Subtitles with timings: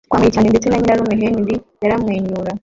[0.07, 2.51] Twanyweye cyane ndetse na nyirarume Henry yaramwenyura